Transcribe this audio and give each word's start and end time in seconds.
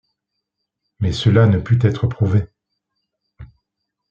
Mais 0.99 1.11
cela 1.11 1.45
ne 1.45 1.59
put 1.59 1.77
être 1.85 2.07
prouvé. 2.07 2.47